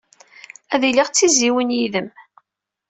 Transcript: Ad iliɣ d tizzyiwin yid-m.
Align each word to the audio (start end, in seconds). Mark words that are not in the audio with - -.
Ad 0.73 0.81
iliɣ 0.89 1.07
d 1.09 1.13
tizzyiwin 1.15 1.75
yid-m. 1.77 2.07